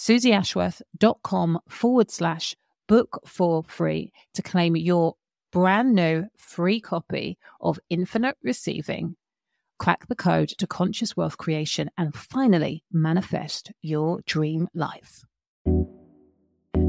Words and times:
suzyashworth.com 0.00 1.60
forward 1.68 2.10
slash 2.10 2.56
book 2.88 3.20
for 3.26 3.62
free 3.64 4.10
to 4.32 4.40
claim 4.40 4.74
your 4.74 5.16
brand 5.52 5.94
new 5.94 6.24
free 6.38 6.80
copy 6.80 7.36
of 7.60 7.78
Infinite 7.90 8.36
Receiving. 8.42 9.16
Crack 9.78 10.08
the 10.08 10.16
code 10.16 10.48
to 10.56 10.66
conscious 10.66 11.18
wealth 11.18 11.36
creation 11.36 11.90
and 11.98 12.14
finally 12.14 12.82
manifest 12.90 13.72
your 13.82 14.20
dream 14.24 14.68
life. 14.72 15.22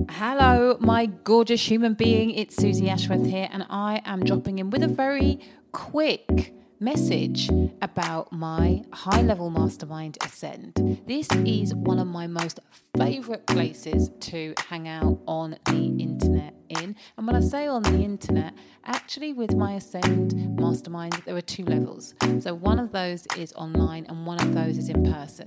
Hello, 0.09 0.77
my 0.79 1.05
gorgeous 1.05 1.69
human 1.69 1.95
being. 1.95 2.31
It's 2.31 2.55
Suzy 2.55 2.89
Ashworth 2.89 3.25
here, 3.25 3.49
and 3.51 3.65
I 3.69 4.01
am 4.05 4.23
dropping 4.23 4.59
in 4.59 4.69
with 4.69 4.83
a 4.83 4.87
very 4.87 5.39
quick 5.73 6.53
message 6.81 7.47
about 7.83 8.33
my 8.33 8.81
high 8.91 9.21
level 9.21 9.51
mastermind 9.51 10.17
Ascend. 10.23 10.99
This 11.05 11.27
is 11.45 11.75
one 11.75 11.99
of 11.99 12.07
my 12.07 12.25
most 12.25 12.59
favorite 12.97 13.45
places 13.45 14.09
to 14.21 14.55
hang 14.57 14.87
out 14.87 15.19
on 15.27 15.57
the 15.67 15.95
internet 15.99 16.55
in. 16.69 16.95
And 17.17 17.27
when 17.27 17.35
I 17.35 17.41
say 17.41 17.67
on 17.67 17.83
the 17.83 17.99
internet, 17.99 18.55
actually 18.83 19.31
with 19.31 19.55
my 19.55 19.73
Ascend 19.73 20.59
mastermind, 20.59 21.21
there 21.25 21.35
are 21.35 21.41
two 21.41 21.65
levels. 21.65 22.15
So 22.39 22.55
one 22.55 22.79
of 22.79 22.91
those 22.91 23.27
is 23.37 23.53
online 23.53 24.07
and 24.09 24.25
one 24.25 24.41
of 24.41 24.55
those 24.55 24.79
is 24.79 24.89
in 24.89 25.03
person. 25.03 25.45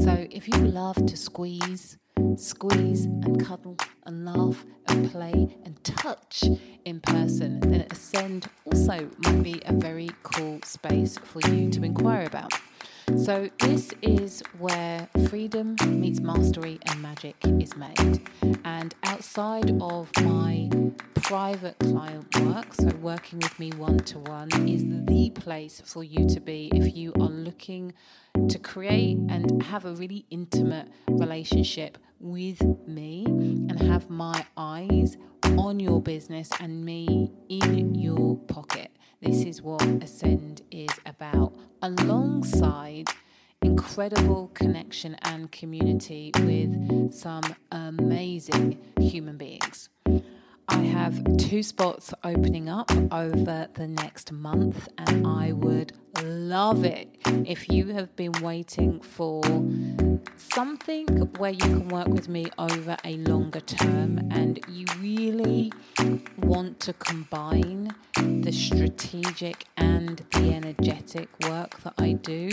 So 0.00 0.26
if 0.30 0.46
you 0.46 0.56
love 0.58 1.06
to 1.06 1.16
squeeze, 1.16 1.96
squeeze 2.36 3.04
and 3.04 3.44
cuddle 3.44 3.76
and 4.04 4.24
laugh 4.24 4.64
and 4.88 5.10
play 5.10 5.56
and 5.64 5.82
touch 5.84 6.44
in 6.84 7.00
person, 7.00 7.60
then 7.60 7.86
Ascend 7.90 8.48
also 8.64 9.08
might 9.18 9.42
be 9.42 9.62
a 9.66 9.72
very 9.72 10.10
cool 10.22 10.60
space 10.62 11.18
for 11.18 11.40
you 11.50 11.70
to 11.70 11.82
inquire 11.82 12.26
about. 12.26 12.52
So, 13.16 13.48
this 13.60 13.92
is 14.02 14.42
where 14.58 15.08
freedom 15.28 15.76
meets 15.86 16.20
mastery 16.20 16.80
and 16.86 17.00
magic 17.00 17.36
is 17.44 17.76
made. 17.76 18.28
And 18.64 18.94
outside 19.04 19.80
of 19.80 20.10
my 20.22 20.68
private 21.14 21.78
client 21.78 22.40
work, 22.40 22.74
so 22.74 22.88
working 22.96 23.38
with 23.38 23.58
me 23.60 23.70
one 23.72 23.98
to 23.98 24.18
one, 24.18 24.48
is 24.68 24.84
the 24.84 25.30
place 25.30 25.80
for 25.84 26.02
you 26.02 26.28
to 26.28 26.40
be 26.40 26.70
if 26.74 26.96
you 26.96 27.12
are 27.14 27.28
looking 27.28 27.92
to 28.48 28.58
create 28.58 29.18
and 29.28 29.62
have 29.62 29.84
a 29.84 29.92
really 29.92 30.24
intimate 30.30 30.88
relationship 31.08 31.98
with 32.20 32.62
me 32.86 33.24
and 33.26 33.80
have 33.80 34.08
my 34.08 34.46
eyes 34.56 35.16
on 35.58 35.80
your 35.80 36.00
business 36.00 36.50
and 36.60 36.84
me 36.84 37.32
in 37.48 37.94
your 37.94 38.36
pocket. 38.48 38.90
This 39.20 39.44
is 39.44 39.62
what 39.62 39.82
Ascend 40.02 40.62
is 40.70 40.90
about, 41.06 41.54
alongside 41.82 43.08
incredible 43.62 44.50
connection 44.54 45.16
and 45.22 45.50
community 45.50 46.30
with 46.40 47.12
some 47.12 47.42
amazing 47.72 48.78
human 48.98 49.36
beings. 49.36 49.88
I 50.68 50.82
have 50.82 51.22
two 51.38 51.62
spots 51.62 52.12
opening 52.24 52.68
up 52.68 52.90
over 53.12 53.68
the 53.74 53.86
next 53.86 54.32
month, 54.32 54.88
and 54.98 55.26
I 55.26 55.52
would 55.52 55.92
love 56.22 56.84
it 56.84 57.08
if 57.24 57.68
you 57.68 57.88
have 57.88 58.14
been 58.16 58.32
waiting 58.42 59.00
for 59.00 59.42
something 60.36 61.06
where 61.38 61.50
you 61.50 61.58
can 61.58 61.88
work 61.88 62.08
with 62.08 62.28
me 62.28 62.46
over 62.58 62.96
a 63.04 63.16
longer 63.18 63.60
term 63.60 64.18
and 64.30 64.58
you 64.68 64.86
really 65.00 65.72
want 66.38 66.80
to 66.80 66.92
combine 66.94 67.94
the 68.14 68.52
strategic 68.52 69.66
and 69.76 70.24
the 70.32 70.54
energetic 70.54 71.28
work 71.48 71.78
that 71.82 71.94
I 71.98 72.12
do, 72.12 72.48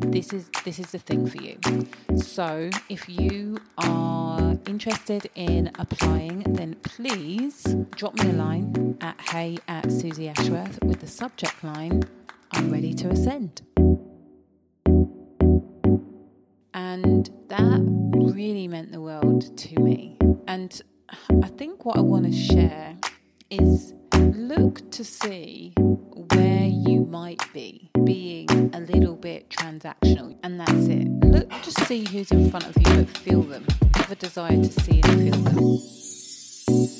this 0.00 0.32
is 0.32 0.48
this 0.64 0.78
is 0.78 0.92
the 0.92 0.98
thing 0.98 1.26
for 1.26 1.38
you. 1.38 1.58
So 2.16 2.70
if 2.88 3.08
you 3.08 3.58
are 3.78 4.56
interested 4.66 5.28
in 5.34 5.70
applying, 5.78 6.44
then 6.44 6.76
please 6.82 7.49
drop 7.96 8.14
me 8.14 8.30
a 8.30 8.32
line 8.32 8.96
at 9.00 9.20
hey 9.20 9.58
at 9.66 9.90
Suzy 9.90 10.28
Ashworth 10.28 10.78
with 10.84 11.00
the 11.00 11.06
subject 11.06 11.62
line 11.64 12.02
I'm 12.52 12.70
ready 12.70 12.94
to 12.94 13.08
ascend. 13.08 13.62
And 16.74 17.30
that 17.48 17.80
really 18.34 18.68
meant 18.68 18.92
the 18.92 19.00
world 19.00 19.56
to 19.56 19.80
me. 19.80 20.16
And 20.46 20.80
I 21.42 21.48
think 21.48 21.84
what 21.84 21.96
I 21.96 22.00
want 22.00 22.26
to 22.26 22.32
share 22.32 22.96
is 23.50 23.94
look 24.14 24.90
to 24.92 25.04
see 25.04 25.72
where 25.76 26.66
you 26.66 27.04
might 27.06 27.42
be 27.52 27.90
being 28.04 28.48
a 28.74 28.80
little 28.80 29.16
bit 29.16 29.50
transactional. 29.50 30.36
And 30.42 30.60
that's 30.60 30.86
it. 30.86 31.08
Look 31.24 31.50
to 31.62 31.70
see 31.84 32.04
who's 32.04 32.30
in 32.30 32.50
front 32.50 32.66
of 32.66 32.76
you, 32.76 33.04
but 33.04 33.18
feel 33.18 33.42
them. 33.42 33.66
Have 33.94 34.12
a 34.12 34.16
desire 34.16 34.56
to 34.56 34.72
see 34.82 35.00
and 35.02 35.32
feel 35.32 35.42
them. 35.42 36.99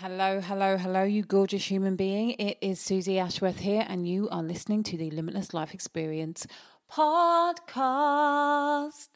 Hello, 0.00 0.42
hello, 0.42 0.76
hello, 0.76 1.04
you 1.04 1.22
gorgeous 1.22 1.70
human 1.70 1.96
being. 1.96 2.32
It 2.32 2.58
is 2.60 2.78
Suzy 2.78 3.18
Ashworth 3.18 3.60
here, 3.60 3.82
and 3.88 4.06
you 4.06 4.28
are 4.28 4.42
listening 4.42 4.82
to 4.82 4.98
the 4.98 5.10
Limitless 5.10 5.54
Life 5.54 5.72
Experience 5.72 6.46
podcast. 6.92 9.08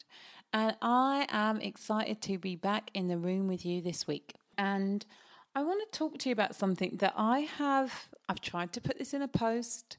And 0.51 0.75
I 0.81 1.27
am 1.29 1.61
excited 1.61 2.19
to 2.23 2.39
be 2.39 2.55
back 2.55 2.89
in 2.95 3.09
the 3.09 3.19
room 3.19 3.47
with 3.47 3.63
you 3.63 3.83
this 3.83 4.07
week. 4.07 4.33
And 4.57 5.05
I 5.53 5.61
want 5.61 5.83
to 5.83 5.95
talk 5.95 6.17
to 6.17 6.29
you 6.29 6.33
about 6.33 6.55
something 6.55 6.97
that 6.97 7.13
I 7.15 7.41
have, 7.41 8.09
I've 8.27 8.41
tried 8.41 8.73
to 8.73 8.81
put 8.81 8.97
this 8.97 9.13
in 9.13 9.21
a 9.21 9.27
post, 9.27 9.97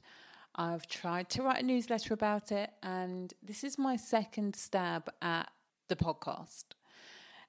I've 0.53 0.85
tried 0.87 1.29
to 1.29 1.43
write 1.43 1.63
a 1.63 1.65
newsletter 1.65 2.13
about 2.13 2.51
it, 2.51 2.71
and 2.83 3.33
this 3.41 3.63
is 3.63 3.77
my 3.77 3.95
second 3.95 4.57
stab 4.57 5.09
at 5.21 5.49
the 5.87 5.95
podcast. 5.95 6.65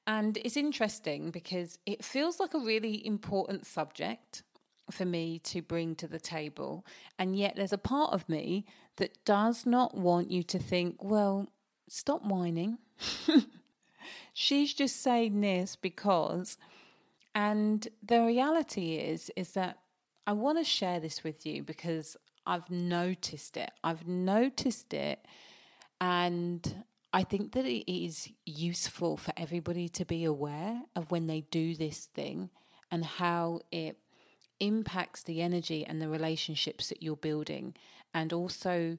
And 0.07 0.37
it's 0.39 0.57
interesting 0.57 1.31
because 1.31 1.79
it 1.87 2.05
feels 2.05 2.39
like 2.39 2.55
a 2.55 2.59
really 2.59 3.07
important 3.07 3.67
subject 3.67 4.43
for 4.91 5.05
me 5.05 5.39
to 5.41 5.63
bring 5.63 5.95
to 5.97 6.07
the 6.07 6.21
table. 6.21 6.85
And 7.19 7.37
yet 7.37 7.57
there's 7.57 7.73
a 7.73 7.79
part 7.79 8.13
of 8.13 8.29
me 8.29 8.67
that 8.97 9.25
does 9.25 9.65
not 9.65 9.97
want 9.97 10.31
you 10.31 10.43
to 10.43 10.59
think, 10.59 11.03
well, 11.03 11.51
stop 11.89 12.23
whining. 12.25 12.79
She's 14.35 14.75
just 14.75 15.03
saying 15.03 15.41
this 15.41 15.77
because. 15.77 16.59
And 17.35 17.89
the 18.03 18.23
reality 18.23 18.97
is, 18.97 19.31
is 19.37 19.53
that 19.53 19.79
I 20.27 20.33
want 20.33 20.59
to 20.59 20.65
share 20.65 21.01
this 21.01 21.25
with 21.25 21.47
you 21.47 21.63
because 21.63 22.17
I've 22.47 22.71
noticed 22.71 23.57
it. 23.57 23.71
I've 23.83 24.07
noticed 24.07 24.93
it 24.93 25.25
and 26.01 26.85
I 27.15 27.23
think 27.23 27.53
that 27.53 27.65
it 27.65 27.89
is 27.89 28.29
useful 28.45 29.17
for 29.17 29.33
everybody 29.37 29.89
to 29.91 30.05
be 30.05 30.25
aware 30.25 30.83
of 30.97 31.13
when 31.13 31.29
they 31.29 31.43
do 31.43 31.77
this 31.77 32.07
thing 32.07 32.51
and 32.91 33.05
how 33.05 33.61
it 33.71 33.99
impacts 34.59 35.23
the 35.23 35.41
energy 35.41 35.87
and 35.87 36.03
the 36.03 36.09
relationships 36.09 36.89
that 36.89 37.05
you're 37.05 37.15
building 37.15 37.77
and 38.13 38.33
also 38.33 38.99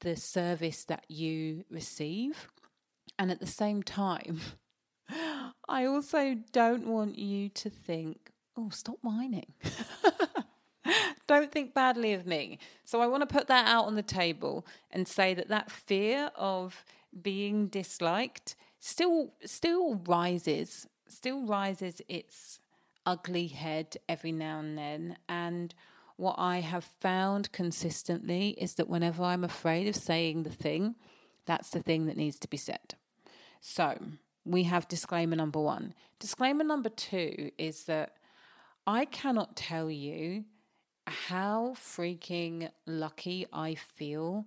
the 0.00 0.16
service 0.16 0.84
that 0.84 1.04
you 1.08 1.66
receive. 1.70 2.48
And 3.18 3.30
at 3.30 3.40
the 3.40 3.46
same 3.46 3.82
time, 3.82 4.40
I 5.68 5.84
also 5.84 6.36
don't 6.52 6.86
want 6.86 7.18
you 7.18 7.50
to 7.50 7.68
think, 7.68 8.30
oh, 8.56 8.70
stop 8.70 8.96
whining. 9.02 9.52
don't 11.26 11.52
think 11.52 11.74
badly 11.74 12.14
of 12.14 12.26
me. 12.26 12.58
So 12.84 13.02
I 13.02 13.06
want 13.06 13.20
to 13.20 13.32
put 13.32 13.48
that 13.48 13.68
out 13.68 13.84
on 13.84 13.96
the 13.96 14.02
table 14.02 14.66
and 14.90 15.06
say 15.06 15.34
that 15.34 15.48
that 15.48 15.70
fear 15.70 16.30
of 16.34 16.84
being 17.22 17.68
disliked 17.68 18.56
still 18.78 19.32
still 19.44 19.96
rises 20.06 20.86
still 21.08 21.44
rises 21.44 22.00
its 22.08 22.60
ugly 23.04 23.48
head 23.48 23.96
every 24.08 24.32
now 24.32 24.60
and 24.60 24.78
then 24.78 25.16
and 25.28 25.74
what 26.20 26.36
I 26.36 26.60
have 26.60 26.84
found 26.84 27.50
consistently 27.50 28.50
is 28.58 28.74
that 28.74 28.90
whenever 28.90 29.24
I'm 29.24 29.42
afraid 29.42 29.88
of 29.88 29.96
saying 29.96 30.42
the 30.42 30.50
thing, 30.50 30.96
that's 31.46 31.70
the 31.70 31.82
thing 31.82 32.04
that 32.06 32.16
needs 32.18 32.38
to 32.40 32.48
be 32.48 32.58
said. 32.58 32.94
So 33.62 33.98
we 34.44 34.64
have 34.64 34.86
disclaimer 34.86 35.34
number 35.34 35.58
one. 35.58 35.94
Disclaimer 36.18 36.62
number 36.62 36.90
two 36.90 37.52
is 37.56 37.84
that 37.84 38.18
I 38.86 39.06
cannot 39.06 39.56
tell 39.56 39.90
you 39.90 40.44
how 41.06 41.74
freaking 41.74 42.68
lucky 42.86 43.46
I 43.50 43.76
feel 43.76 44.44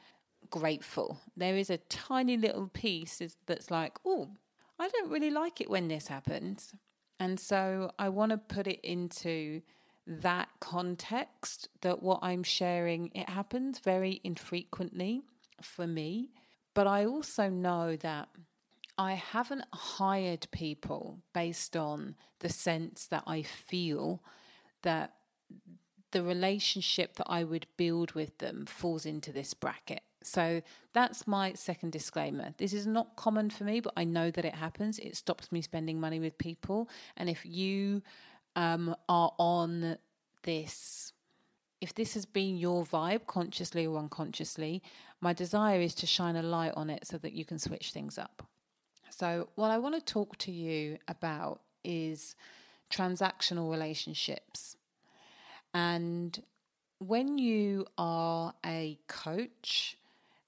grateful. 0.49 1.21
There 1.35 1.57
is 1.57 1.69
a 1.69 1.77
tiny 1.77 2.37
little 2.37 2.67
piece 2.67 3.21
that's 3.45 3.69
like, 3.71 3.97
oh, 4.05 4.29
I 4.77 4.89
don't 4.89 5.09
really 5.09 5.31
like 5.31 5.61
it 5.61 5.69
when 5.69 5.87
this 5.87 6.07
happens. 6.07 6.73
And 7.19 7.39
so 7.39 7.91
I 7.97 8.09
want 8.09 8.31
to 8.31 8.37
put 8.37 8.67
it 8.67 8.81
into 8.83 9.61
that 10.07 10.49
context 10.59 11.69
that 11.81 12.03
what 12.03 12.19
I'm 12.21 12.43
sharing, 12.43 13.09
it 13.15 13.29
happens 13.29 13.79
very 13.79 14.19
infrequently 14.23 15.23
for 15.61 15.87
me. 15.87 16.29
But 16.75 16.85
I 16.85 17.05
also 17.05 17.49
know 17.49 17.95
that 17.95 18.29
I 18.97 19.13
haven't 19.13 19.65
hired 19.73 20.47
people 20.51 21.19
based 21.33 21.75
on 21.75 22.15
the 22.39 22.49
sense 22.49 23.07
that 23.07 23.23
I 23.25 23.41
feel 23.41 24.21
that 24.83 25.15
the 26.11 26.21
relationship 26.21 27.15
that 27.15 27.27
I 27.27 27.43
would 27.43 27.65
build 27.75 28.11
with 28.11 28.37
them 28.37 28.65
falls 28.65 29.05
into 29.05 29.31
this 29.31 29.53
bracket. 29.53 30.01
So 30.23 30.61
that's 30.93 31.27
my 31.27 31.53
second 31.53 31.91
disclaimer. 31.91 32.53
This 32.57 32.73
is 32.73 32.87
not 32.87 33.15
common 33.15 33.49
for 33.49 33.63
me, 33.63 33.79
but 33.79 33.93
I 33.95 34.03
know 34.03 34.31
that 34.31 34.45
it 34.45 34.55
happens. 34.55 34.99
It 34.99 35.15
stops 35.15 35.51
me 35.51 35.61
spending 35.61 35.99
money 35.99 36.19
with 36.19 36.37
people. 36.37 36.89
And 37.17 37.29
if 37.29 37.45
you 37.45 38.01
um, 38.55 38.95
are 39.09 39.33
on 39.37 39.97
this, 40.43 41.13
if 41.85 41.93
this 41.93 42.15
has 42.15 42.25
been 42.25 42.57
your 42.57 42.83
vibe, 42.83 43.27
consciously 43.27 43.85
or 43.85 43.99
unconsciously, 43.99 44.81
my 45.21 45.33
desire 45.33 45.79
is 45.79 45.93
to 45.93 46.07
shine 46.07 46.35
a 46.35 46.41
light 46.41 46.73
on 46.75 46.89
it 46.89 47.05
so 47.05 47.15
that 47.19 47.33
you 47.33 47.45
can 47.45 47.59
switch 47.59 47.91
things 47.91 48.17
up. 48.17 48.41
So, 49.11 49.49
what 49.53 49.69
I 49.69 49.77
want 49.77 49.93
to 49.93 50.01
talk 50.01 50.35
to 50.39 50.51
you 50.51 50.97
about 51.07 51.61
is 51.83 52.35
transactional 52.89 53.69
relationships. 53.69 54.77
And 55.75 56.41
when 56.97 57.37
you 57.37 57.85
are 57.99 58.55
a 58.65 58.97
coach, 59.07 59.95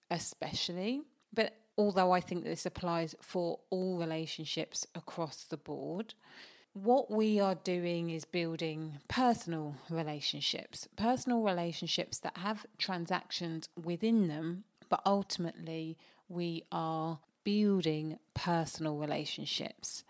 especially, 0.10 1.03
but 1.36 1.53
although 1.77 2.13
I 2.13 2.20
think 2.20 2.46
this 2.46 2.65
applies 2.65 3.13
for 3.22 3.60
all 3.70 4.00
relationships 4.00 4.88
across 4.96 5.44
the 5.44 5.58
board, 5.58 6.15
what 6.84 7.10
we 7.10 7.39
are 7.39 7.55
doing 7.55 8.10
is 8.10 8.25
building 8.25 9.00
personal 9.07 9.75
relationships, 9.89 10.88
personal 10.96 11.41
relationships 11.41 12.19
that 12.19 12.38
have 12.38 12.65
transactions 12.77 13.69
within 13.84 14.27
them, 14.27 14.63
but 14.89 15.01
ultimately 15.05 15.98
we 16.29 16.63
are 16.72 17.19
building 17.43 18.19
personal 18.34 18.98
relationships. 18.98 20.03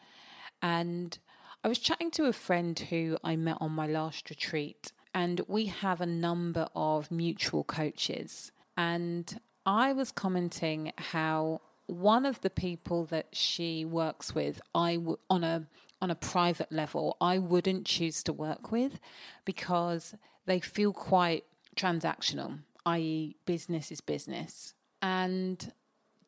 And 0.62 1.18
I 1.64 1.68
was 1.68 1.80
chatting 1.80 2.12
to 2.12 2.26
a 2.26 2.34
friend 2.34 2.78
who 2.78 3.18
I 3.24 3.36
met 3.36 3.58
on 3.62 3.72
my 3.72 3.88
last 3.88 4.30
retreat, 4.30 4.92
and 5.14 5.42
we 5.48 5.68
have 5.68 6.02
a 6.02 6.06
number 6.06 6.68
of 6.76 7.12
mutual 7.12 7.64
coaches. 7.64 8.52
And 8.76 9.40
I 9.66 9.94
was 9.94 10.12
commenting 10.12 10.92
how 10.98 11.62
one 11.88 12.26
of 12.26 12.42
the 12.42 12.50
people 12.50 13.06
that 13.06 13.28
she 13.32 13.86
works 13.86 14.36
with, 14.36 14.62
I 14.76 14.96
w- 14.96 15.18
on 15.30 15.44
a 15.44 15.68
on 16.02 16.12
a 16.12 16.16
private 16.16 16.72
level, 16.72 17.18
I 17.20 17.38
wouldn't 17.38 17.86
choose 17.86 18.24
to 18.24 18.34
work 18.34 18.72
with 18.72 19.00
because 19.46 20.16
they 20.46 20.60
feel 20.60 20.94
quite 20.94 21.46
transactional, 21.76 22.60
i.e., 22.86 23.36
business 23.46 23.92
is 23.92 24.02
business. 24.02 24.74
And 25.02 25.72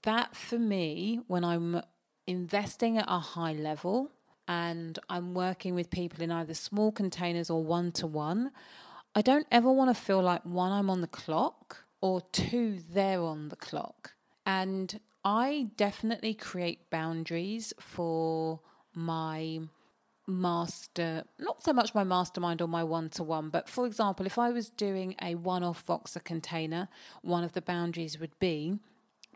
that 0.03 0.35
for 0.35 0.59
me, 0.59 1.21
when 1.27 1.43
I'm 1.43 1.81
investing 2.27 2.97
at 2.97 3.05
a 3.07 3.19
high 3.19 3.53
level, 3.53 4.11
and 4.47 4.97
I'm 5.09 5.35
working 5.35 5.75
with 5.75 5.91
people 5.91 6.23
in 6.23 6.31
either 6.31 6.55
small 6.55 6.91
containers 6.91 7.51
or 7.51 7.63
one 7.63 7.91
to 7.93 8.07
one, 8.07 8.49
I 9.13 9.21
don't 9.21 9.45
ever 9.51 9.71
want 9.71 9.95
to 9.95 10.01
feel 10.01 10.23
like 10.23 10.43
one, 10.43 10.71
I'm 10.71 10.89
on 10.89 11.01
the 11.01 11.07
clock, 11.07 11.83
or 12.01 12.21
two, 12.31 12.79
they're 12.91 13.21
on 13.21 13.49
the 13.49 13.55
clock. 13.55 14.13
And 14.47 14.99
I 15.23 15.67
definitely 15.77 16.33
create 16.33 16.89
boundaries 16.89 17.73
for 17.79 18.61
my 18.99 19.59
master, 20.27 21.23
not 21.39 21.63
so 21.63 21.73
much 21.73 21.95
my 21.95 22.03
mastermind 22.03 22.61
or 22.61 22.67
my 22.67 22.83
one 22.83 23.09
to 23.09 23.23
one, 23.23 23.49
but 23.49 23.67
for 23.67 23.85
example, 23.85 24.25
if 24.25 24.37
I 24.37 24.51
was 24.51 24.69
doing 24.69 25.15
a 25.21 25.35
one 25.35 25.63
off 25.63 25.85
Voxer 25.85 26.23
container, 26.23 26.87
one 27.21 27.43
of 27.43 27.53
the 27.53 27.61
boundaries 27.61 28.19
would 28.19 28.37
be 28.39 28.79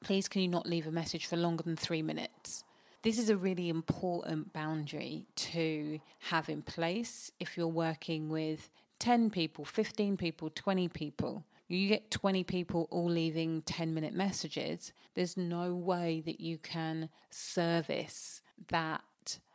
please 0.03 0.27
can 0.27 0.41
you 0.41 0.47
not 0.47 0.67
leave 0.67 0.85
a 0.85 0.91
message 0.91 1.25
for 1.25 1.37
longer 1.37 1.63
than 1.63 1.75
three 1.75 2.01
minutes? 2.01 2.63
This 3.01 3.17
is 3.17 3.29
a 3.29 3.37
really 3.37 3.69
important 3.69 4.53
boundary 4.53 5.25
to 5.35 5.99
have 6.19 6.49
in 6.49 6.61
place 6.61 7.31
if 7.39 7.57
you're 7.57 7.67
working 7.67 8.29
with 8.29 8.69
10 8.99 9.29
people, 9.29 9.65
15 9.65 10.17
people, 10.17 10.49
20 10.49 10.87
people. 10.89 11.45
You 11.67 11.87
get 11.87 12.11
20 12.11 12.43
people 12.43 12.87
all 12.91 13.09
leaving 13.09 13.61
10 13.63 13.93
minute 13.93 14.13
messages. 14.13 14.93
There's 15.15 15.35
no 15.35 15.73
way 15.73 16.21
that 16.25 16.39
you 16.39 16.57
can 16.57 17.09
service 17.29 18.41
that 18.69 19.01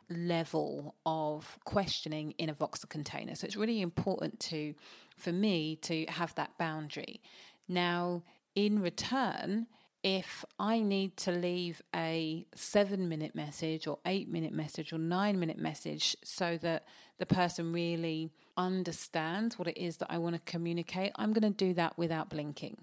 level 0.09 0.95
of 1.05 1.57
questioning 1.65 2.31
in 2.37 2.49
a 2.49 2.53
Voxer 2.53 2.89
container. 2.89 3.35
So 3.35 3.45
it's 3.45 3.55
really 3.55 3.81
important 3.81 4.39
to, 4.41 4.73
for 5.17 5.31
me, 5.31 5.77
to 5.83 6.05
have 6.05 6.33
that 6.35 6.57
boundary. 6.57 7.21
Now, 7.67 8.23
in 8.55 8.81
return, 8.81 9.67
if 10.03 10.45
I 10.57 10.79
need 10.79 11.17
to 11.17 11.31
leave 11.31 11.81
a 11.93 12.45
seven 12.55 13.09
minute 13.09 13.35
message 13.35 13.85
or 13.85 13.99
eight 14.05 14.29
minute 14.29 14.53
message 14.53 14.93
or 14.93 14.97
nine 14.97 15.39
minute 15.39 15.57
message 15.57 16.15
so 16.23 16.57
that 16.61 16.85
the 17.17 17.25
person 17.25 17.73
really 17.73 18.31
understands 18.55 19.59
what 19.59 19.67
it 19.67 19.77
is 19.77 19.97
that 19.97 20.07
I 20.09 20.17
want 20.17 20.35
to 20.35 20.41
communicate, 20.51 21.11
I'm 21.15 21.33
going 21.33 21.53
to 21.53 21.65
do 21.65 21.73
that 21.73 21.97
without 21.97 22.29
blinking 22.29 22.77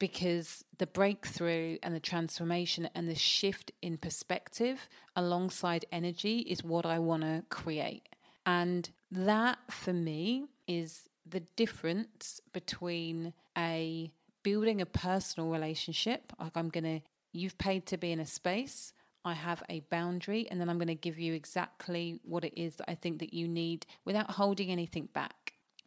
because 0.00 0.64
the 0.78 0.86
breakthrough 0.88 1.78
and 1.84 1.94
the 1.94 2.00
transformation 2.00 2.88
and 2.96 3.08
the 3.08 3.14
shift 3.14 3.70
in 3.80 3.98
perspective 3.98 4.88
alongside 5.14 5.84
energy 5.92 6.40
is 6.40 6.64
what 6.64 6.84
I 6.84 6.98
want 6.98 7.22
to 7.22 7.44
create. 7.50 8.08
And 8.44 8.90
that 9.12 9.58
for 9.70 9.92
me 9.92 10.46
is 10.66 11.08
the 11.28 11.40
difference 11.54 12.40
between 12.52 13.34
a 13.56 14.10
building 14.42 14.80
a 14.80 14.86
personal 14.86 15.50
relationship. 15.50 16.32
Like 16.40 16.56
I'm 16.56 16.70
going 16.70 16.84
to, 16.84 17.00
you've 17.32 17.58
paid 17.58 17.86
to 17.86 17.98
be 17.98 18.10
in 18.10 18.20
a 18.20 18.26
space. 18.26 18.92
I 19.22 19.34
have 19.34 19.62
a 19.68 19.80
boundary, 19.90 20.48
and 20.50 20.58
then 20.58 20.70
I'm 20.70 20.78
going 20.78 20.88
to 20.88 20.94
give 20.94 21.18
you 21.18 21.34
exactly 21.34 22.20
what 22.24 22.42
it 22.42 22.54
is 22.56 22.76
that 22.76 22.88
I 22.88 22.94
think 22.94 23.18
that 23.18 23.34
you 23.34 23.46
need 23.46 23.84
without 24.06 24.30
holding 24.30 24.70
anything 24.70 25.10
back. 25.12 25.34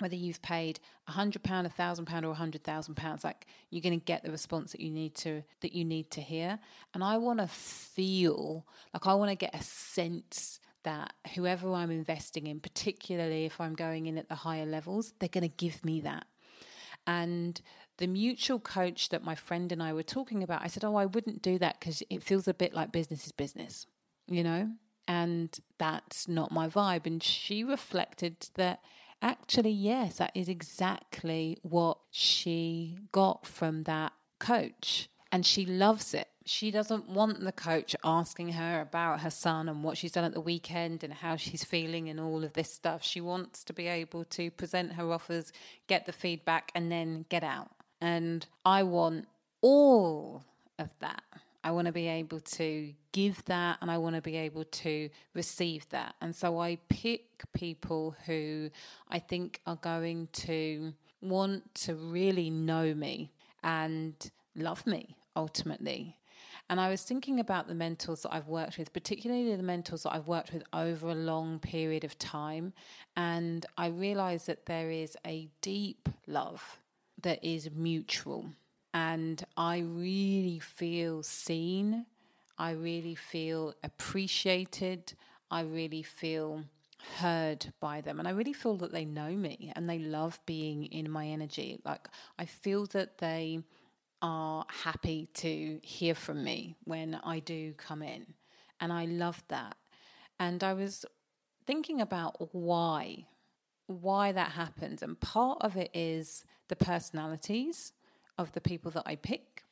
Whether 0.04 0.18
you've 0.18 0.42
paid 0.42 0.82
a 1.08 1.12
hundred 1.12 1.44
pound, 1.44 1.66
a 1.66 1.70
thousand 1.70 2.06
pound, 2.06 2.26
or 2.26 2.34
a 2.34 2.36
hundred 2.36 2.66
thousand 2.66 2.96
pounds, 2.96 3.24
like 3.24 3.48
you're 3.70 3.82
going 3.82 3.98
to 3.98 4.06
get 4.06 4.24
the 4.24 4.32
response 4.32 4.74
that 4.74 4.82
you 4.82 4.92
need 4.92 5.16
to 5.16 5.44
that 5.62 5.74
you 5.74 5.86
need 5.86 6.12
to 6.12 6.22
hear. 6.22 6.60
And 6.94 7.02
I 7.02 7.16
want 7.16 7.40
to 7.40 7.48
feel 7.48 8.66
like 8.94 9.08
I 9.08 9.14
want 9.14 9.30
to 9.30 9.36
get 9.36 9.56
a 9.56 9.64
sense 9.64 10.60
that 10.84 11.14
whoever 11.36 11.74
I'm 11.74 11.90
investing 11.90 12.48
in, 12.48 12.60
particularly 12.60 13.46
if 13.46 13.62
I'm 13.62 13.76
going 13.76 14.08
in 14.08 14.18
at 14.18 14.28
the 14.28 14.36
higher 14.36 14.66
levels, 14.66 15.14
they're 15.20 15.30
going 15.30 15.50
to 15.50 15.56
give 15.56 15.86
me 15.86 16.02
that. 16.02 16.26
And 17.08 17.62
the 17.98 18.08
mutual 18.08 18.60
coach 18.60 19.08
that 19.10 19.24
my 19.24 19.36
friend 19.36 19.72
and 19.72 19.82
I 19.82 19.94
were 19.94 20.04
talking 20.04 20.44
about, 20.44 20.64
I 20.64 20.68
said, 20.68 20.84
Oh, 20.84 20.96
I 20.96 21.06
wouldn't 21.06 21.42
do 21.42 21.58
that 21.60 21.80
because 21.80 22.04
it 22.10 22.24
feels 22.24 22.48
a 22.48 22.54
bit 22.54 22.74
like 22.74 22.92
business 22.92 23.26
is 23.26 23.32
business, 23.32 23.86
you 24.28 24.44
know? 24.44 24.70
And 25.08 25.58
that's 25.78 26.28
not 26.28 26.52
my 26.52 26.68
vibe. 26.68 27.06
And 27.06 27.22
she 27.22 27.64
reflected 27.64 28.48
that 28.56 28.80
actually, 29.24 29.72
yes, 29.72 30.18
that 30.18 30.32
is 30.36 30.50
exactly 30.50 31.58
what 31.64 31.98
she 32.12 32.98
got 33.12 33.48
from 33.48 33.84
that 33.84 34.14
coach. 34.40 35.10
And 35.32 35.46
she 35.46 35.66
loves 35.66 36.14
it. 36.14 36.28
She 36.46 36.70
doesn't 36.70 37.10
want 37.10 37.40
the 37.40 37.54
coach 37.54 37.96
asking 38.04 38.50
her 38.50 38.82
about 38.82 39.22
her 39.22 39.30
son 39.30 39.70
and 39.70 39.84
what 39.84 39.98
she's 39.98 40.12
done 40.12 40.26
at 40.26 40.34
the 40.34 40.42
weekend 40.42 41.04
and 41.04 41.14
how 41.14 41.38
she's 41.38 41.64
feeling 41.64 42.10
and 42.10 42.20
all 42.20 42.44
of 42.44 42.54
this 42.54 42.72
stuff. 42.72 43.04
She 43.04 43.22
wants 43.22 43.64
to 43.64 43.74
be 43.74 43.88
able 43.88 44.26
to 44.26 44.52
present 44.52 44.94
her 44.94 45.12
offers, 45.12 45.52
get 45.88 46.06
the 46.06 46.12
feedback, 46.12 46.72
and 46.76 46.92
then 46.92 47.26
get 47.30 47.44
out. 47.44 47.72
And 48.02 48.46
I 48.66 48.84
want 48.84 49.28
all 49.62 50.44
of 50.78 50.90
that. 51.00 51.24
I 51.64 51.72
want 51.72 51.88
to 51.88 51.94
be 51.94 52.08
able 52.08 52.40
to 52.42 52.94
give 53.12 53.44
that 53.46 53.78
and 53.82 53.90
I 53.90 53.98
want 53.98 54.16
to 54.16 54.22
be 54.22 54.36
able 54.36 54.66
to 54.66 55.10
receive 55.34 55.88
that. 55.90 56.16
And 56.22 56.36
so 56.36 56.60
I 56.60 56.78
pick 56.90 57.44
people 57.54 58.16
who 58.26 58.70
I 59.10 59.20
think 59.20 59.62
are 59.66 59.78
going 59.78 60.28
to 60.34 60.94
want 61.22 61.74
to 61.76 61.96
really 61.96 62.50
know 62.50 62.94
me 62.94 63.32
and 63.64 64.14
love 64.56 64.86
me 64.86 65.16
ultimately. 65.36 66.18
And 66.70 66.80
I 66.80 66.90
was 66.90 67.04
thinking 67.04 67.40
about 67.40 67.68
the 67.68 67.76
mentors 67.76 68.22
that 68.24 68.34
I've 68.34 68.48
worked 68.48 68.78
with, 68.78 68.94
particularly 68.94 69.56
the 69.56 69.64
mentors 69.64 70.04
that 70.04 70.14
I've 70.14 70.28
worked 70.28 70.54
with 70.54 70.64
over 70.74 71.10
a 71.10 71.16
long 71.16 71.60
period 71.60 72.04
of 72.04 72.18
time. 72.18 72.74
And 73.16 73.66
I 73.78 73.88
realized 73.88 74.48
that 74.48 74.66
there 74.66 74.90
is 74.90 75.18
a 75.26 75.50
deep 75.62 76.10
love 76.26 76.80
that 77.22 77.44
is 77.44 77.70
mutual. 77.72 78.50
And 78.94 79.44
I 79.58 79.80
really 79.80 80.60
feel 80.60 81.24
seen. 81.24 82.06
I 82.58 82.72
really 82.72 83.16
feel 83.16 83.74
appreciated. 83.84 85.14
I 85.50 85.62
really 85.62 86.04
feel 86.04 86.64
heard 87.18 87.74
by 87.80 88.02
them. 88.02 88.20
And 88.20 88.28
I 88.28 88.32
really 88.32 88.54
feel 88.54 88.78
that 88.78 88.92
they 88.92 89.06
know 89.06 89.32
me 89.32 89.72
and 89.76 89.90
they 89.90 90.00
love 90.00 90.40
being 90.46 90.86
in 90.86 91.10
my 91.10 91.28
energy. 91.28 91.80
Like, 91.84 92.08
I 92.38 92.46
feel 92.46 92.86
that 92.88 93.18
they 93.18 93.62
are 94.22 94.66
happy 94.70 95.28
to 95.34 95.80
hear 95.82 96.16
from 96.16 96.44
me 96.44 96.76
when 96.86 97.20
I 97.24 97.40
do 97.40 97.74
come 97.74 98.02
in. 98.02 98.26
And 98.80 98.94
I 98.94 99.06
love 99.06 99.44
that. 99.50 99.76
And 100.40 100.64
I 100.64 100.74
was 100.74 101.06
thinking 101.66 102.02
about 102.02 102.54
why 102.54 103.26
why 103.88 104.32
that 104.32 104.52
happens. 104.52 105.04
And 105.04 105.20
part 105.20 105.58
of 105.62 105.76
it 105.76 105.92
is 105.94 106.46
the 106.70 106.76
personalities 106.76 107.92
of 108.38 108.52
the 108.54 108.62
people 108.62 108.92
that 108.92 109.04
I 109.06 109.16
pick. 109.16 109.64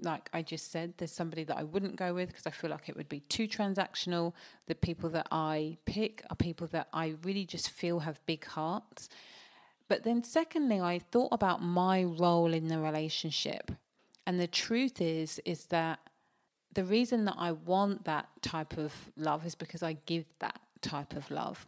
Like 0.00 0.30
I 0.32 0.42
just 0.42 0.72
said, 0.72 0.94
there's 0.96 1.12
somebody 1.12 1.44
that 1.44 1.56
I 1.56 1.62
wouldn't 1.62 1.96
go 1.96 2.14
with 2.14 2.28
because 2.28 2.46
I 2.46 2.50
feel 2.50 2.70
like 2.70 2.88
it 2.88 2.96
would 2.96 3.08
be 3.08 3.20
too 3.20 3.46
transactional. 3.46 4.32
The 4.66 4.74
people 4.74 5.10
that 5.10 5.28
I 5.30 5.76
pick 5.84 6.24
are 6.30 6.36
people 6.36 6.66
that 6.68 6.88
I 6.92 7.14
really 7.22 7.44
just 7.44 7.70
feel 7.70 8.00
have 8.00 8.24
big 8.26 8.44
hearts. 8.44 9.08
But 9.88 10.04
then, 10.04 10.22
secondly, 10.22 10.80
I 10.80 11.00
thought 11.00 11.32
about 11.32 11.62
my 11.62 12.04
role 12.04 12.54
in 12.54 12.68
the 12.68 12.78
relationship. 12.78 13.72
And 14.26 14.38
the 14.38 14.46
truth 14.46 15.00
is, 15.00 15.40
is 15.44 15.66
that 15.66 15.98
the 16.72 16.84
reason 16.84 17.24
that 17.24 17.34
I 17.36 17.52
want 17.52 18.04
that 18.04 18.28
type 18.42 18.78
of 18.78 18.92
love 19.16 19.44
is 19.44 19.54
because 19.54 19.82
I 19.82 19.94
give 20.06 20.24
that 20.38 20.60
type 20.80 21.14
of 21.14 21.30
love 21.30 21.66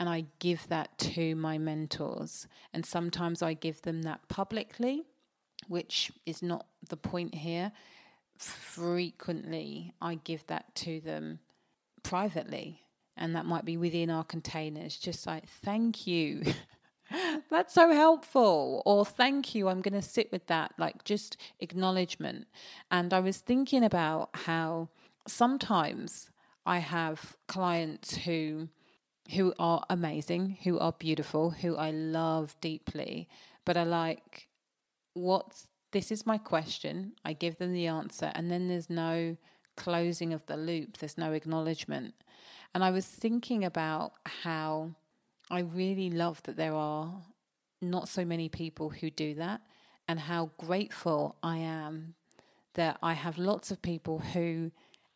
and 0.00 0.08
I 0.08 0.26
give 0.38 0.68
that 0.68 0.96
to 0.98 1.34
my 1.36 1.58
mentors. 1.58 2.46
And 2.72 2.84
sometimes 2.84 3.42
I 3.42 3.54
give 3.54 3.82
them 3.82 4.02
that 4.02 4.28
publicly, 4.28 5.04
which 5.68 6.10
is 6.26 6.42
not 6.42 6.66
the 6.88 6.96
point 6.96 7.34
here. 7.34 7.72
Frequently, 8.38 9.92
I 10.00 10.16
give 10.16 10.46
that 10.46 10.74
to 10.76 11.00
them 11.00 11.40
privately, 12.02 12.82
and 13.16 13.34
that 13.36 13.46
might 13.46 13.64
be 13.64 13.76
within 13.76 14.10
our 14.10 14.24
containers, 14.24 14.96
just 14.96 15.26
like, 15.26 15.48
thank 15.62 16.06
you. 16.06 16.42
That's 17.50 17.72
so 17.74 17.92
helpful. 17.92 18.82
Or 18.84 19.04
thank 19.04 19.54
you. 19.54 19.68
I'm 19.68 19.80
going 19.80 19.94
to 19.94 20.02
sit 20.02 20.30
with 20.30 20.46
that, 20.46 20.72
like 20.78 21.04
just 21.04 21.36
acknowledgement. 21.60 22.46
And 22.90 23.12
I 23.14 23.20
was 23.20 23.38
thinking 23.38 23.82
about 23.82 24.30
how 24.34 24.88
sometimes 25.26 26.30
I 26.66 26.78
have 26.78 27.36
clients 27.46 28.16
who 28.16 28.68
who 29.34 29.52
are 29.58 29.84
amazing, 29.90 30.56
who 30.64 30.78
are 30.78 30.92
beautiful, 30.92 31.50
who 31.50 31.76
I 31.76 31.90
love 31.90 32.56
deeply, 32.62 33.28
but 33.66 33.76
I 33.76 33.84
like 33.84 34.47
what's 35.18 35.66
this 35.90 36.10
is 36.12 36.26
my 36.26 36.38
question. 36.38 37.12
I 37.24 37.32
give 37.32 37.58
them 37.58 37.72
the 37.72 37.86
answer, 37.86 38.30
and 38.34 38.50
then 38.50 38.68
there's 38.68 38.90
no 38.90 39.36
closing 39.76 40.32
of 40.32 40.44
the 40.46 40.56
loop, 40.56 40.98
there's 40.98 41.16
no 41.16 41.32
acknowledgement. 41.32 42.14
And 42.74 42.84
I 42.84 42.90
was 42.90 43.06
thinking 43.06 43.64
about 43.64 44.12
how 44.24 44.90
I 45.50 45.60
really 45.60 46.10
love 46.10 46.42
that 46.42 46.56
there 46.56 46.74
are 46.74 47.22
not 47.80 48.08
so 48.08 48.24
many 48.24 48.48
people 48.48 48.90
who 48.90 49.10
do 49.10 49.34
that, 49.34 49.62
and 50.06 50.20
how 50.20 50.50
grateful 50.58 51.36
I 51.42 51.58
am 51.58 52.14
that 52.74 52.98
I 53.02 53.14
have 53.14 53.38
lots 53.38 53.70
of 53.70 53.82
people 53.82 54.18
who, 54.18 54.70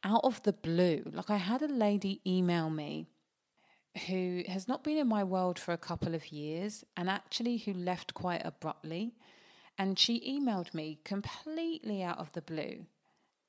out 0.04 0.24
of 0.24 0.42
the 0.42 0.52
blue, 0.52 1.02
like 1.12 1.30
I 1.30 1.36
had 1.36 1.62
a 1.62 1.68
lady 1.68 2.20
email 2.26 2.70
me 2.70 3.06
who 4.06 4.42
has 4.48 4.66
not 4.66 4.82
been 4.82 4.96
in 4.96 5.06
my 5.06 5.22
world 5.22 5.58
for 5.58 5.72
a 5.72 5.78
couple 5.78 6.14
of 6.14 6.32
years 6.32 6.82
and 6.96 7.10
actually 7.10 7.58
who 7.58 7.72
left 7.74 8.14
quite 8.14 8.42
abruptly. 8.44 9.14
And 9.78 9.98
she 9.98 10.20
emailed 10.20 10.74
me 10.74 10.98
completely 11.04 12.02
out 12.02 12.18
of 12.18 12.32
the 12.32 12.42
blue 12.42 12.86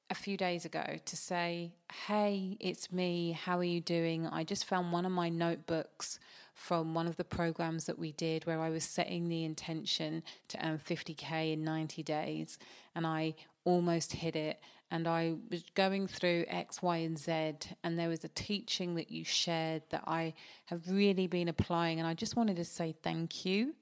a 0.10 0.15
few 0.15 0.38
days 0.38 0.65
ago 0.65 1.00
to 1.06 1.18
say, 1.18 1.74
Hey, 2.08 2.58
it's 2.60 2.92
me. 2.92 3.32
How 3.32 3.58
are 3.58 3.63
you 3.63 3.82
doing? 3.82 4.27
I 4.27 4.44
just 4.44 4.65
found 4.65 4.92
one 4.92 5.06
of 5.06 5.12
my 5.12 5.30
notebooks 5.30 6.20
from 6.53 6.94
one 6.94 7.08
of 7.08 7.18
the 7.18 7.24
programs 7.24 7.86
that 7.86 7.98
we 7.98 8.12
did 8.12 8.46
where 8.46 8.62
I 8.62 8.70
was 8.70 8.84
setting 8.84 9.27
the 9.27 9.44
intention 9.44 10.24
to 10.50 10.65
earn 10.65 10.77
50K 10.77 11.53
in 11.53 11.63
90 11.63 12.03
days. 12.03 12.60
And 12.96 13.08
I 13.08 13.36
almost 13.63 14.13
hit 14.13 14.36
it. 14.36 14.62
And 14.92 15.08
I 15.08 15.34
was 15.50 15.63
going 15.74 16.08
through 16.08 16.46
X, 16.48 16.84
Y, 16.84 16.98
and 16.98 17.18
Z. 17.18 17.53
And 17.84 17.98
there 17.98 18.10
was 18.10 18.24
a 18.24 18.30
teaching 18.30 18.94
that 18.96 19.10
you 19.10 19.25
shared 19.25 19.82
that 19.89 20.03
I 20.06 20.36
have 20.65 20.88
really 20.88 21.25
been 21.25 21.48
applying. 21.48 21.98
And 21.98 22.08
I 22.08 22.13
just 22.13 22.36
wanted 22.36 22.58
to 22.58 22.65
say 22.65 22.94
thank 23.01 23.46
you. 23.46 23.74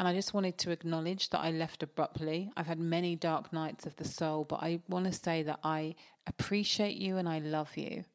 And 0.00 0.08
I 0.08 0.14
just 0.14 0.32
wanted 0.32 0.56
to 0.56 0.70
acknowledge 0.70 1.28
that 1.28 1.40
I 1.40 1.50
left 1.50 1.82
abruptly. 1.82 2.50
I've 2.56 2.66
had 2.66 2.80
many 2.80 3.16
dark 3.16 3.52
nights 3.52 3.84
of 3.84 3.96
the 3.96 4.06
soul, 4.06 4.44
but 4.44 4.62
I 4.62 4.80
want 4.88 5.04
to 5.04 5.12
say 5.12 5.42
that 5.42 5.60
I 5.62 5.94
appreciate 6.26 6.96
you 6.96 7.18
and 7.18 7.28
I 7.28 7.40
love 7.40 7.76
you. 7.76 8.06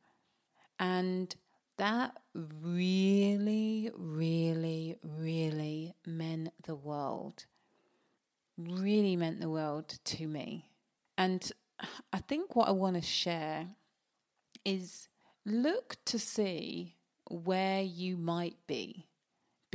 And 0.80 1.36
that 1.78 2.18
really, 2.34 3.92
really, 3.96 4.98
really 5.04 5.94
meant 6.08 6.54
the 6.64 6.74
world. 6.74 7.46
Really 8.58 9.16
meant 9.16 9.40
the 9.40 9.52
world 9.52 10.00
to 10.06 10.28
me. 10.28 10.72
And 11.20 11.52
I 12.12 12.18
think 12.18 12.56
what 12.56 12.68
I 12.68 12.72
want 12.72 12.96
to 12.96 13.04
share 13.04 13.68
is 14.66 15.08
look 15.46 15.98
to 16.06 16.18
see 16.18 16.96
where 17.30 17.84
you 17.84 18.18
might 18.18 18.58
be 18.66 19.06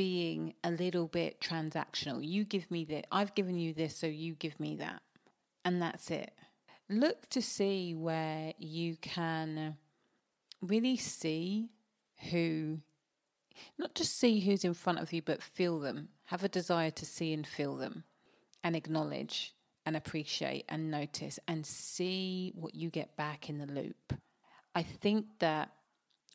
being 0.00 0.54
a 0.64 0.70
little 0.70 1.06
bit 1.06 1.42
transactional. 1.42 2.26
You 2.26 2.42
give 2.42 2.70
me 2.70 2.86
this, 2.86 3.04
I've 3.12 3.34
given 3.34 3.58
you 3.58 3.74
this, 3.74 3.94
so 3.94 4.06
you 4.06 4.32
give 4.32 4.58
me 4.58 4.76
that. 4.76 5.02
And 5.62 5.82
that's 5.82 6.10
it. 6.10 6.32
Look 6.88 7.28
to 7.28 7.42
see 7.42 7.94
where 7.94 8.54
you 8.56 8.96
can 8.96 9.76
really 10.62 10.96
see 10.96 11.68
who, 12.30 12.78
not 13.76 13.94
just 13.94 14.16
see 14.16 14.40
who's 14.40 14.64
in 14.64 14.72
front 14.72 15.00
of 15.00 15.12
you, 15.12 15.20
but 15.20 15.42
feel 15.42 15.78
them. 15.78 16.08
Have 16.28 16.44
a 16.44 16.48
desire 16.48 16.92
to 16.92 17.04
see 17.04 17.34
and 17.34 17.46
feel 17.46 17.76
them 17.76 18.04
and 18.64 18.74
acknowledge 18.74 19.54
and 19.84 19.98
appreciate 19.98 20.64
and 20.70 20.90
notice 20.90 21.38
and 21.46 21.66
see 21.66 22.54
what 22.54 22.74
you 22.74 22.88
get 22.88 23.18
back 23.18 23.50
in 23.50 23.58
the 23.58 23.66
loop. 23.66 24.14
I 24.74 24.82
think 24.82 25.26
that 25.40 25.72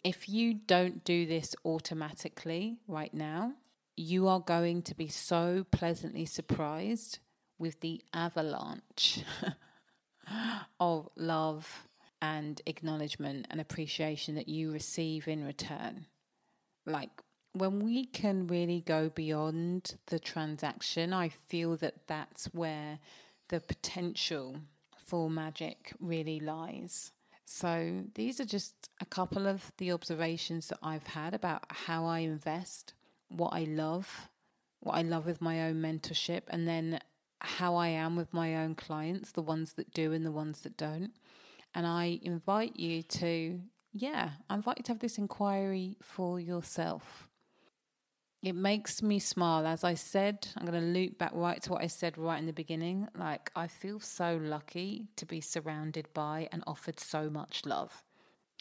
if 0.05 0.29
you 0.29 0.53
don't 0.53 1.03
do 1.03 1.25
this 1.25 1.55
automatically 1.65 2.77
right 2.87 3.13
now, 3.13 3.53
you 3.97 4.27
are 4.27 4.39
going 4.39 4.83
to 4.83 4.93
be 4.93 5.07
so 5.07 5.65
pleasantly 5.71 6.27
surprised 6.27 7.17
with 7.57 7.79
the 7.79 7.99
avalanche 8.13 9.23
of 10.79 11.09
love 11.15 11.87
and 12.21 12.61
acknowledgement 12.67 13.47
and 13.49 13.59
appreciation 13.59 14.35
that 14.35 14.47
you 14.47 14.71
receive 14.71 15.27
in 15.27 15.43
return. 15.43 16.05
Like 16.85 17.09
when 17.53 17.79
we 17.79 18.05
can 18.05 18.45
really 18.45 18.81
go 18.81 19.09
beyond 19.09 19.95
the 20.05 20.19
transaction, 20.19 21.13
I 21.13 21.29
feel 21.29 21.77
that 21.77 22.05
that's 22.05 22.45
where 22.53 22.99
the 23.47 23.59
potential 23.59 24.57
for 25.03 25.31
magic 25.31 25.93
really 25.99 26.39
lies. 26.39 27.11
So, 27.45 28.03
these 28.15 28.39
are 28.39 28.45
just 28.45 28.89
a 28.99 29.05
couple 29.05 29.45
of 29.47 29.71
the 29.77 29.91
observations 29.91 30.67
that 30.67 30.79
I've 30.81 31.05
had 31.05 31.35
about 31.35 31.63
how 31.69 32.05
I 32.05 32.19
invest, 32.19 32.93
what 33.29 33.53
I 33.53 33.65
love, 33.65 34.29
what 34.79 34.95
I 34.95 35.03
love 35.03 35.27
with 35.27 35.41
my 35.41 35.63
own 35.67 35.75
mentorship, 35.75 36.41
and 36.47 36.67
then 36.67 36.99
how 37.39 37.75
I 37.75 37.89
am 37.89 38.15
with 38.15 38.33
my 38.33 38.55
own 38.55 38.73
clients, 38.73 39.31
the 39.31 39.43
ones 39.43 39.73
that 39.73 39.93
do 39.93 40.11
and 40.11 40.25
the 40.25 40.31
ones 40.31 40.61
that 40.61 40.75
don't. 40.75 41.11
And 41.75 41.85
I 41.85 42.19
invite 42.23 42.79
you 42.79 43.03
to, 43.03 43.61
yeah, 43.93 44.31
I 44.49 44.55
invite 44.55 44.79
you 44.79 44.83
to 44.85 44.91
have 44.93 44.99
this 44.99 45.19
inquiry 45.19 45.97
for 46.01 46.39
yourself. 46.39 47.24
It 48.45 48.53
makes 48.53 49.01
me 49.01 49.17
smile. 49.17 49.65
As 49.65 49.83
I 49.83 49.95
said, 49.95 50.47
I'm 50.55 50.67
going 50.67 50.79
to 50.79 50.87
loop 50.87 51.17
back 51.17 51.31
right 51.33 51.59
to 51.63 51.71
what 51.71 51.81
I 51.81 51.87
said 51.87 52.15
right 52.15 52.37
in 52.37 52.45
the 52.45 52.53
beginning. 52.53 53.07
Like, 53.17 53.49
I 53.55 53.65
feel 53.65 53.99
so 53.99 54.39
lucky 54.39 55.07
to 55.15 55.25
be 55.25 55.41
surrounded 55.41 56.07
by 56.13 56.47
and 56.51 56.63
offered 56.67 56.99
so 56.99 57.27
much 57.27 57.65
love. 57.65 58.03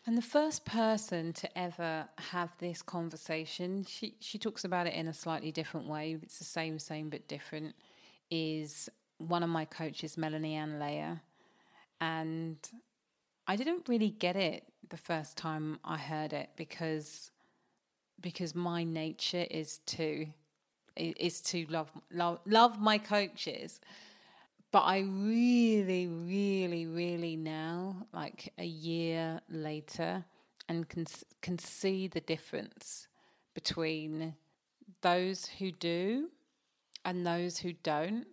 And 0.07 0.16
the 0.16 0.23
first 0.23 0.64
person 0.64 1.35
to 1.35 1.59
ever 1.59 2.09
have 2.31 2.57
this 2.59 2.81
conversation, 2.81 3.85
she, 3.85 4.14
she 4.20 4.38
talks 4.38 4.64
about 4.64 4.87
it 4.87 4.94
in 4.94 5.07
a 5.07 5.12
slightly 5.12 5.53
different 5.53 5.87
way. 5.87 6.16
It's 6.23 6.38
the 6.38 6.44
same, 6.44 6.79
same, 6.79 7.11
but 7.11 7.29
different, 7.29 7.75
is 8.31 8.88
one 9.18 9.42
of 9.42 9.51
my 9.51 9.66
coaches, 9.66 10.16
Melanie 10.16 10.55
Ann 10.55 10.79
Layer. 10.79 11.20
And 12.01 12.57
I 13.47 13.57
didn't 13.57 13.87
really 13.87 14.11
get 14.11 14.35
it 14.35 14.64
the 14.88 14.97
first 14.97 15.37
time 15.37 15.79
I 15.85 15.99
heard 15.99 16.33
it 16.33 16.49
because 16.57 17.31
because 18.24 18.54
my 18.54 18.82
nature 18.84 19.46
is 19.50 19.80
to 19.84 20.26
is 20.96 21.42
to 21.42 21.66
love 21.66 21.90
love 22.10 22.40
love 22.46 22.80
my 22.80 22.96
coaches. 22.96 23.80
But 24.72 24.80
i 24.80 25.00
really 25.00 26.06
really 26.08 26.87
really 26.87 27.37
now 27.37 28.06
like 28.12 28.52
a 28.58 28.64
year 28.64 29.40
later 29.50 30.24
and 30.68 30.88
can 30.88 31.04
can 31.42 31.58
see 31.58 32.08
the 32.08 32.22
difference 32.22 33.08
between 33.52 34.34
those 35.02 35.46
who 35.58 35.70
do 35.70 36.30
and 37.04 37.26
those 37.26 37.58
who 37.58 37.74
don't 37.82 38.26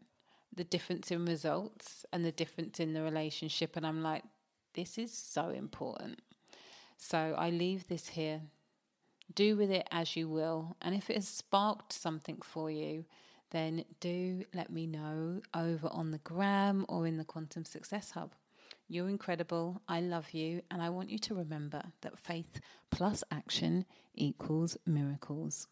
the 0.55 0.63
difference 0.63 1.11
in 1.11 1.25
results 1.25 2.05
and 2.13 2.25
the 2.25 2.31
difference 2.31 2.79
in 2.79 2.93
the 2.93 3.01
relationship. 3.01 3.75
And 3.75 3.85
i'm 3.85 4.01
like 4.01 4.23
this 4.73 4.97
is 4.97 5.11
so 5.11 5.49
important. 5.49 6.21
So 6.97 7.35
i 7.37 7.49
leave 7.49 7.87
this 7.87 8.07
here 8.07 8.41
do 9.35 9.55
with 9.55 9.71
it 9.71 9.87
as 9.91 10.15
you 10.15 10.27
will. 10.27 10.75
And 10.81 10.95
if 10.95 11.09
it 11.09 11.15
has 11.15 11.27
sparked 11.27 11.93
something 11.93 12.39
for 12.41 12.69
you, 12.69 13.05
then 13.51 13.83
do 13.99 14.43
let 14.53 14.71
me 14.71 14.87
know 14.87 15.41
over 15.53 15.87
on 15.91 16.11
the 16.11 16.19
gram 16.19 16.85
or 16.87 17.05
in 17.05 17.17
the 17.17 17.25
Quantum 17.25 17.65
Success 17.65 18.11
Hub. 18.11 18.33
You're 18.87 19.09
incredible. 19.09 19.81
I 19.87 20.01
love 20.01 20.31
you. 20.31 20.61
And 20.69 20.81
I 20.81 20.89
want 20.89 21.09
you 21.09 21.19
to 21.19 21.35
remember 21.35 21.81
that 22.01 22.19
faith 22.19 22.59
plus 22.89 23.23
action 23.31 23.85
equals 24.15 24.77
miracles. 24.85 25.67